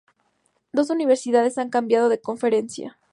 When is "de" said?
2.09-2.19